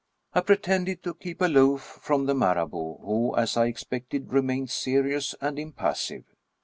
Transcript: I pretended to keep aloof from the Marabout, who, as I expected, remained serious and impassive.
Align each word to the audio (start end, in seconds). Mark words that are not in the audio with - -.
I 0.33 0.41
pretended 0.41 1.03
to 1.03 1.13
keep 1.13 1.41
aloof 1.41 1.83
from 2.01 2.25
the 2.25 2.33
Marabout, 2.33 3.01
who, 3.01 3.35
as 3.35 3.55
I 3.55 3.67
expected, 3.67 4.33
remained 4.33 4.71
serious 4.71 5.35
and 5.39 5.59
impassive. 5.59 6.23